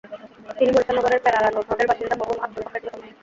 তিনি 0.57 0.71
বরিশাল 0.75 0.95
নগরের 0.97 1.23
প্যারারা 1.23 1.49
রোডের 1.49 1.87
বাসিন্দা 1.89 2.15
মরহুম 2.19 2.39
আবদুল 2.43 2.63
হকের 2.65 2.81
ছোট 2.85 2.95
মেয়ে। 3.01 3.13